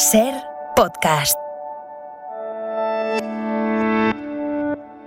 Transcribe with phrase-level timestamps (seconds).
[0.00, 0.32] Ser
[0.76, 1.36] podcast.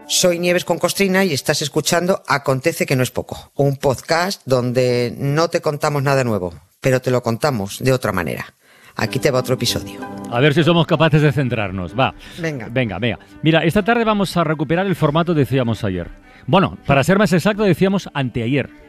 [0.06, 5.12] Soy Nieves con Costrina y estás escuchando Acontece que no es poco, un podcast donde
[5.18, 8.54] no te contamos nada nuevo, pero te lo contamos de otra manera.
[8.96, 10.00] Aquí te va otro episodio.
[10.30, 11.98] A ver si somos capaces de centrarnos.
[11.98, 12.14] Va.
[12.38, 12.68] Venga.
[12.70, 13.20] Venga, venga.
[13.42, 16.12] Mira, esta tarde vamos a recuperar el formato decíamos ayer.
[16.46, 18.83] Bueno, para ser más exacto, decíamos anteayer.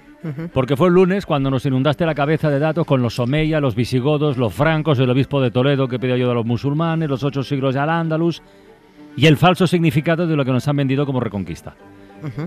[0.53, 3.75] Porque fue el lunes cuando nos inundaste la cabeza de datos con los Omeya, los
[3.75, 7.43] visigodos, los francos, el obispo de Toledo que pidió ayuda a los musulmanes, los ocho
[7.43, 8.43] siglos de Al-Ándalus
[9.17, 11.75] y el falso significado de lo que nos han vendido como reconquista.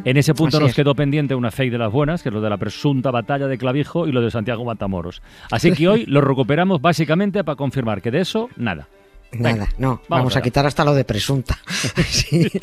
[0.03, 0.75] En ese punto Así nos es.
[0.75, 3.59] quedó pendiente una fake de las buenas, que es lo de la presunta batalla de
[3.59, 5.21] Clavijo y lo de Santiago Matamoros.
[5.51, 8.87] Así que hoy lo recuperamos básicamente para confirmar que de eso, nada.
[9.33, 11.59] Nada, no, vamos, a quitar hasta lo de presunta.
[12.07, 12.49] Sí.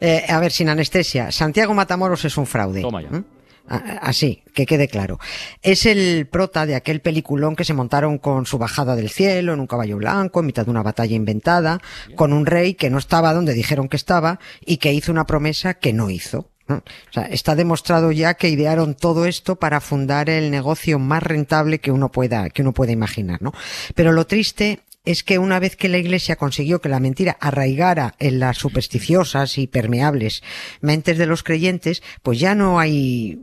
[0.00, 2.82] Eh, a ver, sin anestesia, Santiago Matamoros es un fraude.
[2.82, 3.10] Toma ya.
[3.10, 3.24] ¿Mm?
[3.68, 5.18] Así, que quede claro.
[5.62, 9.60] Es el prota de aquel peliculón que se montaron con su bajada del cielo en
[9.60, 11.80] un caballo blanco, en mitad de una batalla inventada,
[12.16, 15.74] con un rey que no estaba donde dijeron que estaba y que hizo una promesa
[15.74, 16.50] que no hizo.
[16.68, 21.78] O sea, está demostrado ya que idearon todo esto para fundar el negocio más rentable
[21.78, 23.52] que uno pueda, que uno pueda imaginar, ¿no?
[23.94, 28.14] Pero lo triste es que una vez que la Iglesia consiguió que la mentira arraigara
[28.18, 30.42] en las supersticiosas y permeables
[30.82, 33.40] mentes de los creyentes, pues ya no hay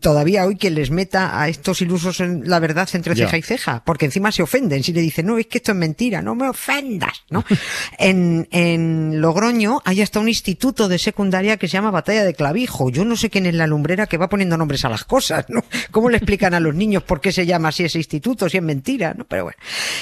[0.00, 3.82] todavía hoy quien les meta a estos ilusos en la verdad entre ceja y ceja,
[3.84, 6.48] porque encima se ofenden si le dicen, no, es que esto es mentira, no me
[6.48, 7.44] ofendas, ¿no?
[7.98, 12.90] en, en Logroño hay hasta un instituto de secundaria que se llama Batalla de Clavijo.
[12.90, 15.64] Yo no sé quién es la lumbrera que va poniendo nombres a las cosas, ¿no?
[15.90, 18.62] ¿Cómo le explican a los niños por qué se llama así ese instituto, si es
[18.62, 19.24] mentira, ¿no?
[19.24, 19.58] Pero bueno,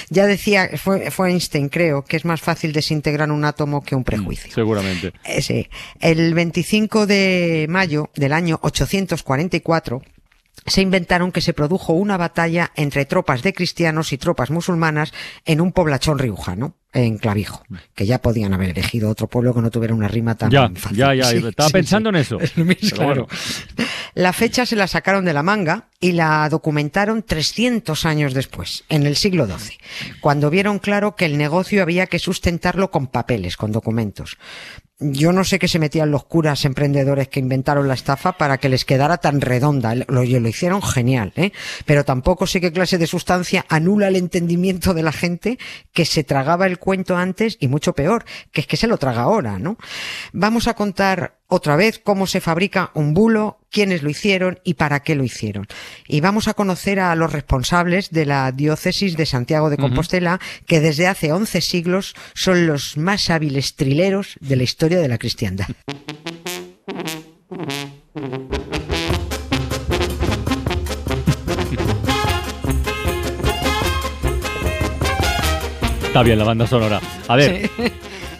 [0.09, 4.03] ya decía, fue, fue Einstein, creo, que es más fácil desintegrar un átomo que un
[4.03, 4.53] prejuicio.
[4.53, 5.13] Seguramente.
[5.23, 5.67] Eh, sí.
[5.99, 9.74] El 25 de mayo del año 844
[10.67, 15.13] se inventaron que se produjo una batalla entre tropas de cristianos y tropas musulmanas
[15.45, 19.69] en un poblachón riojano, en Clavijo, que ya podían haber elegido otro pueblo que no
[19.69, 20.97] tuviera una rima tan Ya, fácil.
[20.97, 21.25] ya, ya.
[21.25, 22.15] Sí, Estaba sí, pensando sí.
[22.15, 22.39] en eso.
[22.41, 23.27] Es mismo, bueno.
[24.13, 29.05] La fecha se la sacaron de la manga y la documentaron 300 años después, en
[29.05, 29.77] el siglo XII,
[30.21, 34.37] cuando vieron claro que el negocio había que sustentarlo con papeles, con documentos.
[34.99, 38.69] Yo no sé qué se metían los curas emprendedores que inventaron la estafa para que
[38.69, 39.93] les quedara tan redonda.
[39.93, 41.51] Lo, lo hicieron genial, ¿eh?
[41.85, 45.59] Pero tampoco sé qué clase de sustancia anula el entendimiento de la gente
[45.91, 48.23] que se tragaba el cuento antes y mucho peor,
[48.53, 49.77] que es que se lo traga ahora, ¿no?
[50.31, 55.01] Vamos a contar otra vez cómo se fabrica un bulo, quiénes lo hicieron y para
[55.01, 55.67] qué lo hicieron.
[56.07, 60.79] Y vamos a conocer a los responsables de la diócesis de Santiago de Compostela, que
[60.79, 65.67] desde hace 11 siglos son los más hábiles trileros de la historia de la cristiandad.
[76.03, 77.01] Está bien la banda sonora.
[77.27, 77.69] A ver,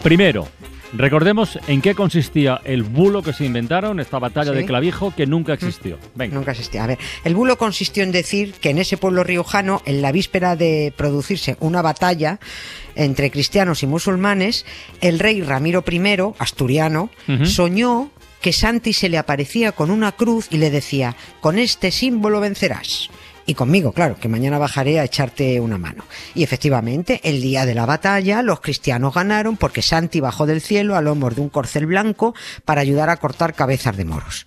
[0.02, 0.48] primero,
[0.92, 4.58] recordemos en qué consistía el bulo que se inventaron, esta batalla Sí.
[4.58, 5.98] de Clavijo que nunca existió.
[6.14, 6.34] Venga.
[6.34, 6.84] Nunca existía.
[6.84, 10.56] A ver, el bulo consistió en decir que en ese pueblo riojano, en la víspera
[10.56, 12.38] de producirse una batalla
[12.94, 14.64] entre cristianos y musulmanes,
[15.00, 17.10] el rey Ramiro I, asturiano,
[17.44, 18.10] soñó
[18.40, 23.10] que Santi se le aparecía con una cruz y le decía, con este símbolo vencerás.
[23.46, 26.04] Y conmigo, claro, que mañana bajaré a echarte una mano.
[26.34, 30.96] Y efectivamente, el día de la batalla, los cristianos ganaron porque Santi bajó del cielo
[30.96, 34.46] a lomos de un corcel blanco para ayudar a cortar cabezas de moros.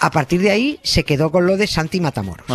[0.00, 2.46] A partir de ahí se quedó con lo de Santi Matamoros.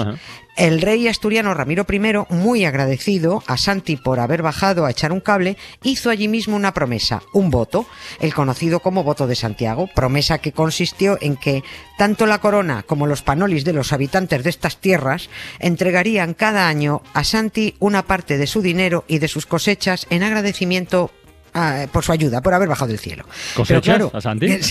[0.55, 1.99] El rey asturiano Ramiro I,
[2.29, 6.75] muy agradecido a Santi por haber bajado a echar un cable, hizo allí mismo una
[6.75, 7.87] promesa, un voto,
[8.19, 11.63] el conocido como voto de Santiago, promesa que consistió en que
[11.97, 17.01] tanto la corona como los panolis de los habitantes de estas tierras entregarían cada año
[17.13, 21.11] a Santi una parte de su dinero y de sus cosechas en agradecimiento
[21.53, 23.25] ah, por su ayuda, por haber bajado del cielo.
[23.55, 24.45] ¿Cosechas a Santi?
[24.47, 24.61] eh,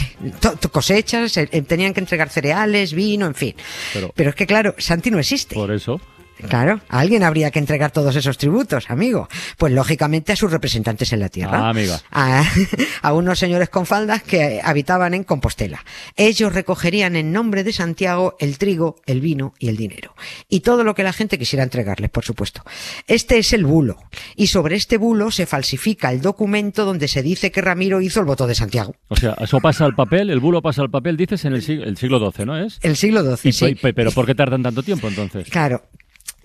[0.70, 3.54] cosechas, eh, tenían que entregar cereales, vino, en fin.
[3.92, 5.54] Pero- Pero es que claro, Santi no existe.
[5.54, 6.00] Por eso.
[6.48, 9.28] Claro, a alguien habría que entregar todos esos tributos, amigo.
[9.56, 11.66] Pues lógicamente a sus representantes en la tierra.
[11.66, 12.00] Ah, amiga.
[12.10, 12.44] A,
[13.02, 15.84] a unos señores con faldas que habitaban en Compostela.
[16.16, 20.14] Ellos recogerían en nombre de Santiago el trigo, el vino y el dinero.
[20.48, 22.62] Y todo lo que la gente quisiera entregarles, por supuesto.
[23.06, 23.96] Este es el bulo.
[24.36, 28.26] Y sobre este bulo se falsifica el documento donde se dice que Ramiro hizo el
[28.26, 28.94] voto de Santiago.
[29.08, 31.84] O sea, eso pasa al papel, el bulo pasa al papel, dices, en el siglo,
[31.84, 32.78] el siglo XII, ¿no es?
[32.82, 33.74] El siglo XII, Y, sí.
[33.74, 35.48] pe- pero ¿por qué tardan tanto tiempo entonces?
[35.48, 35.82] Claro.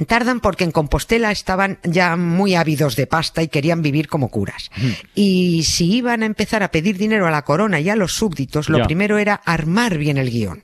[0.05, 4.69] Tardan porque en Compostela estaban ya muy ávidos de pasta y querían vivir como curas.
[5.15, 8.69] Y si iban a empezar a pedir dinero a la corona y a los súbditos,
[8.69, 8.85] lo Ya.
[8.85, 10.61] primero era armar bien el guion.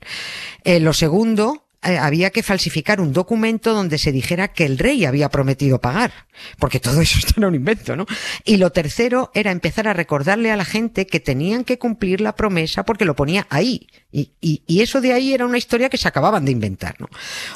[0.64, 5.06] Eh, lo segundo, eh, había que falsificar un documento donde se dijera que el rey
[5.06, 6.12] había prometido pagar,
[6.58, 8.06] porque todo eso era un invento, ¿no?
[8.46, 12.36] Y lo tercero era empezar a recordarle a la gente que tenían que cumplir la
[12.36, 13.88] promesa porque lo ponía ahí.
[14.12, 17.08] Y, y, eso de ahí era una historia que se acababan de inventar, ¿no?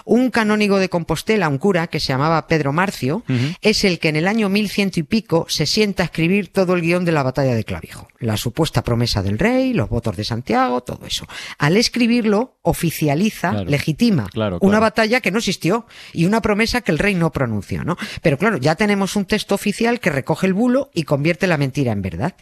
[0.06, 3.24] Un canónigo de Compostela, un cura que se llamaba Pedro Marcio,
[3.62, 6.74] es el que en el año mil ciento y pico se sienta a escribir todo
[6.74, 8.08] el guion de la batalla de Clavijo.
[8.18, 11.28] La supuesta promesa del rey, los votos de Santiago, todo eso.
[11.60, 14.17] Al escribirlo, oficializa, legitima
[14.62, 17.98] una batalla que no existió y una promesa que el rey no pronunció, ¿no?
[18.22, 21.92] Pero claro, ya tenemos un texto oficial que recoge el bulo y convierte la mentira
[21.92, 22.36] en verdad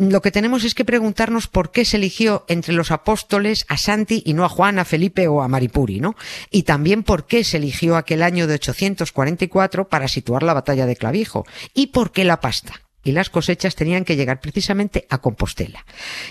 [0.00, 4.22] lo que tenemos es que preguntarnos por qué se eligió entre los apóstoles a Santi
[4.24, 6.16] y no a Juan, a Felipe o a Maripuri, ¿no?
[6.50, 10.96] Y también por qué se eligió aquel año de 844 para situar la batalla de
[10.96, 11.44] Clavijo.
[11.74, 15.84] Y por qué la pasta y las cosechas tenían que llegar precisamente a Compostela.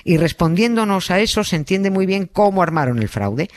[0.04, 3.50] Y respondiéndonos a eso se entiende muy bien cómo armaron el fraude.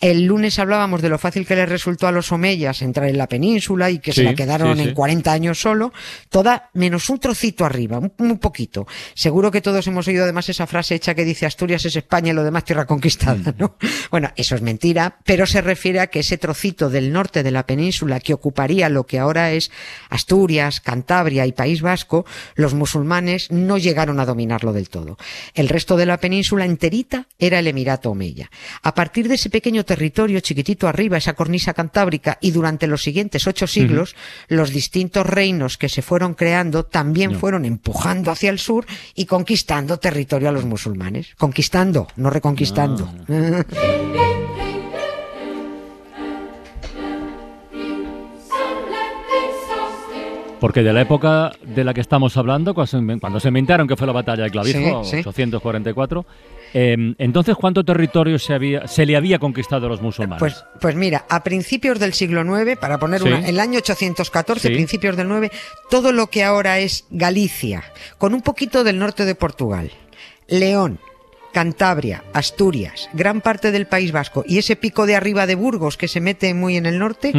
[0.00, 3.28] El lunes hablábamos de lo fácil que les resultó a los omeyas entrar en la
[3.28, 5.92] península y que se la quedaron en 40 años solo,
[6.28, 8.86] toda menos un trocito arriba, un, poquito.
[9.14, 12.34] Seguro que todos hemos oído además esa frase hecha que dice Asturias es España y
[12.34, 13.76] lo demás tierra conquistada, ¿no?
[14.10, 17.66] Bueno, eso es mentira, pero se refiere a que ese trocito del norte de la
[17.66, 19.70] península que ocuparía lo que ahora es
[20.10, 25.16] Asturias, Cantabria y País Vasco, los musulmanes no llegaron a dominarlo del todo.
[25.54, 28.50] El resto de la península enterita era el Emirato Omeya.
[28.82, 33.46] A partir de ese pequeño territorio chiquitito arriba, esa cornisa cantábrica, y durante los siguientes
[33.46, 34.16] ocho siglos,
[34.48, 39.98] los distintos reinos que se fueron creando también fueron empujando hacia el sur y conquistando
[39.98, 41.34] territorio a los musulmanes.
[41.36, 43.12] Conquistando, no reconquistando.
[43.28, 43.64] Ah.
[50.60, 54.12] Porque de la época de la que estamos hablando, cuando se inventaron que fue la
[54.12, 56.26] batalla de Clavijo, 844,
[56.72, 60.40] em, entonces, ¿cuánto territorio se, había, se le había conquistado a los musulmanes?
[60.40, 64.70] Pues, pues mira, a principios del siglo IX, para poner una, en el año 814,
[64.70, 65.50] principios del 9,
[65.90, 67.84] todo lo que ahora es Galicia,
[68.18, 69.90] con un poquito del norte de Portugal,
[70.48, 70.98] León,
[71.56, 76.06] Cantabria, Asturias, gran parte del País Vasco y ese pico de arriba de Burgos que
[76.06, 77.32] se mete muy en el norte,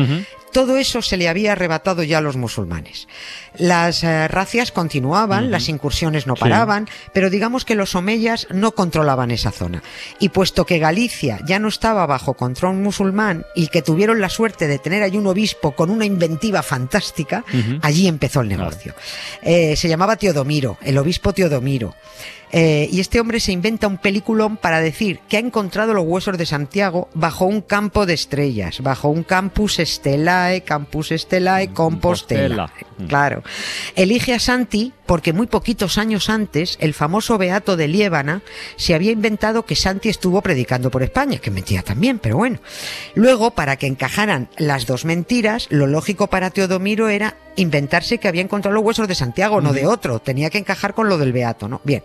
[0.51, 3.07] todo eso se le había arrebatado ya a los musulmanes.
[3.59, 9.29] Las eh, racias continuaban, las incursiones no paraban, pero digamos que los omeyas no controlaban
[9.29, 9.83] esa zona.
[10.19, 14.65] Y puesto que Galicia ya no estaba bajo control musulmán y que tuvieron la suerte
[14.65, 17.45] de tener allí un obispo con una inventiva fantástica,
[17.83, 18.95] allí empezó el negocio.
[19.43, 21.93] Eh, se llamaba Teodomiro, el obispo Teodomiro.
[22.51, 26.37] Eh, y este hombre se inventa un peliculón para decir que ha encontrado los huesos
[26.37, 32.71] de Santiago bajo un campo de estrellas, bajo un campus estelae, campus estelae, Compostela.
[33.09, 33.43] Claro.
[33.97, 38.41] Elige a Santi porque muy poquitos años antes el famoso Beato de Liébana
[38.75, 42.59] se había inventado que Santi estuvo predicando por España, que mentía también, pero bueno.
[43.15, 48.41] Luego, para que encajaran las dos mentiras, lo lógico para Teodomiro era inventarse que había
[48.41, 50.19] encontrado los huesos de Santiago, no de otro.
[50.19, 51.81] Tenía que encajar con lo del Beato, ¿no?
[51.83, 52.03] Bien,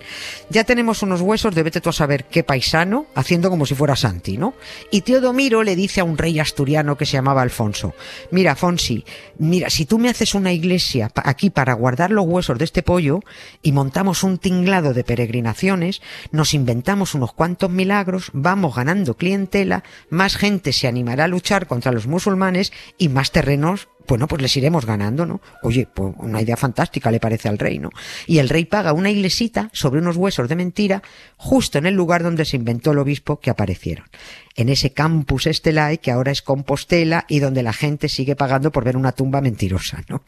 [0.48, 3.94] ya tenemos unos huesos de vete tú a saber qué paisano, haciendo como si fuera
[3.94, 4.54] Santi, ¿no?
[4.90, 7.94] Y Teodomiro le dice a un rey asturiano que se llamaba Alfonso,
[8.30, 9.04] mira, Fonsi,
[9.38, 13.72] mira, si tú me haces una iglesia aquí para guardar los huesos de este y
[13.72, 20.72] montamos un tinglado de peregrinaciones, nos inventamos unos cuantos milagros, vamos ganando clientela, más gente
[20.72, 25.26] se animará a luchar contra los musulmanes y más terrenos bueno, pues les iremos ganando,
[25.26, 25.40] ¿no?
[25.62, 27.90] Oye, pues una idea fantástica le parece al rey, ¿no?
[28.26, 31.02] Y el rey paga una iglesita sobre unos huesos de mentira
[31.36, 34.06] justo en el lugar donde se inventó el obispo que aparecieron.
[34.54, 38.84] En ese campus estelae que ahora es Compostela y donde la gente sigue pagando por
[38.84, 40.24] ver una tumba mentirosa, ¿no?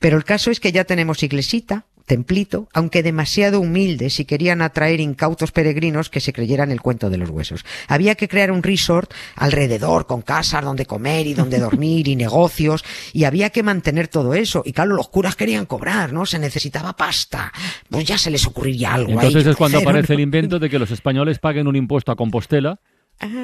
[0.00, 5.00] Pero el caso es que ya tenemos iglesita, templito, aunque demasiado humilde si querían atraer
[5.00, 7.64] incautos peregrinos que se creyeran el cuento de los huesos.
[7.88, 12.84] Había que crear un resort alrededor, con casas donde comer y donde dormir y negocios,
[13.12, 14.62] y había que mantener todo eso.
[14.64, 16.26] Y claro, los curas querían cobrar, ¿no?
[16.26, 17.52] Se necesitaba pasta.
[17.88, 19.12] Pues ya se les ocurriría algo.
[19.12, 22.80] Entonces es cuando aparece el invento de que los españoles paguen un impuesto a Compostela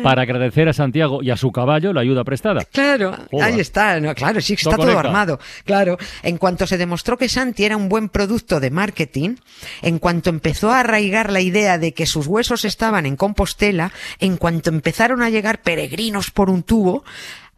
[0.02, 2.64] para agradecer a Santiago y a su caballo la ayuda prestada.
[2.72, 5.38] Claro, ahí está, claro, sí, está todo, armado.
[5.64, 9.36] Claro, en cuanto se demostró que Santi era un buen producto de marketing,
[9.82, 14.36] en cuanto empezó a arraigar la idea de que sus huesos estaban en Compostela, en
[14.36, 17.04] cuanto empezaron a llegar peregrinos por un tubo,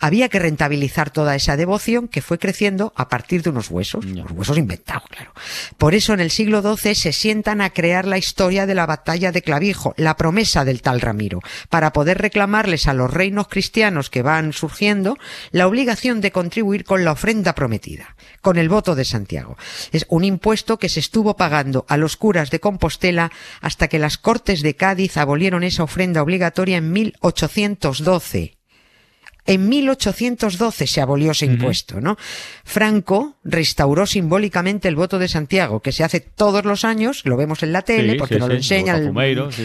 [0.01, 4.31] había que rentabilizar toda esa devoción que fue creciendo a partir de unos huesos, los
[4.33, 5.33] huesos inventados, claro.
[5.79, 9.31] Por eso en el siglo XII se sientan a crear la historia de la batalla
[9.31, 14.23] de Clavijo, la promesa del tal Ramiro, para poder reclamarles a los reinos cristianos que
[14.23, 15.19] van surgiendo
[15.51, 19.57] la obligación de contribuir con la ofrenda prometida, con el voto de Santiago.
[19.93, 23.31] Es un impuesto que se estuvo pagando a los curas de Compostela
[23.61, 28.60] hasta que las Cortes de Cádiz abolieron esa ofrenda obligatoria en 1812
[29.51, 32.17] En 1812 se abolió ese impuesto, ¿no?
[32.63, 37.65] Franco restauró simbólicamente el voto de Santiago, que se hace todos los años, lo vemos
[37.65, 39.09] en la tele, porque nos lo enseña el,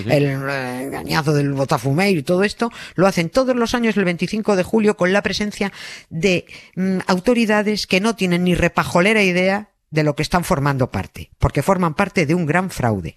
[0.09, 4.63] el, engañazo del botafumeiro y todo esto, lo hacen todos los años el 25 de
[4.63, 5.71] julio con la presencia
[6.09, 11.29] de mm, autoridades que no tienen ni repajolera idea de lo que están formando parte,
[11.37, 13.13] porque forman parte de un gran fraude.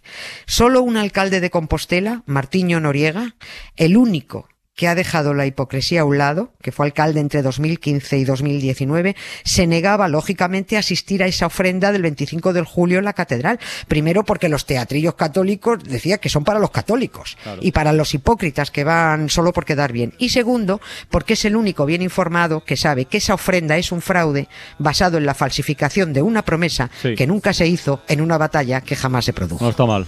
[0.46, 3.36] Solo un alcalde de Compostela, Martiño Noriega,
[3.76, 8.16] el único que ha dejado la hipocresía a un lado, que fue alcalde entre 2015
[8.16, 13.04] y 2019, se negaba lógicamente a asistir a esa ofrenda del 25 de julio en
[13.04, 13.58] la catedral.
[13.88, 18.70] Primero porque los teatrillos católicos decía que son para los católicos y para los hipócritas
[18.70, 20.14] que van solo por quedar bien.
[20.16, 20.80] Y segundo,
[21.10, 24.46] porque es el único bien informado que sabe que esa ofrenda es un fraude
[24.78, 28.94] basado en la falsificación de una promesa que nunca se hizo en una batalla que
[28.94, 29.64] jamás se produjo.
[29.64, 30.06] No está mal.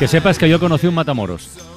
[0.00, 1.75] Que sepas que yo conocí un Matamoros.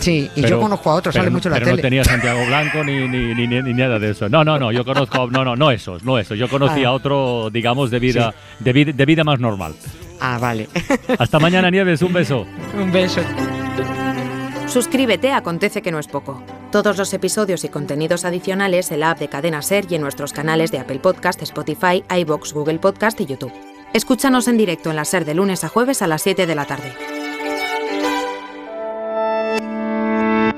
[0.00, 1.76] Sí, y yo conozco a otros, sale mucho en la pero tele.
[1.76, 4.28] no tenía Santiago Blanco ni, ni, ni, ni, nada de eso.
[4.28, 6.38] No, no, no, yo conozco, no, no, no esos, no esos.
[6.38, 6.88] Yo conocí ah.
[6.88, 9.74] a otro, digamos, de vida, de, vida, de vida más normal.
[10.20, 10.68] Ah, vale.
[11.18, 12.46] Hasta mañana, Nieves, un beso.
[12.74, 13.20] un beso.
[14.66, 16.44] Suscríbete Acontece que no es poco.
[16.70, 20.32] Todos los episodios y contenidos adicionales en la app de Cadena Ser y en nuestros
[20.32, 23.52] canales de Apple Podcast, Spotify, iBox, Google Podcast y YouTube.
[23.92, 26.66] Escúchanos en directo en la Ser de lunes a jueves a las 7 de la
[26.66, 26.94] tarde.